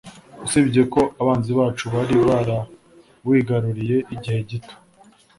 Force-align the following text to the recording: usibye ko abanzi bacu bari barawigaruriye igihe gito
usibye 0.45 0.81
ko 0.93 1.01
abanzi 1.21 1.51
bacu 1.59 1.83
bari 1.93 2.15
barawigaruriye 2.27 3.97
igihe 4.15 4.39
gito 4.49 4.75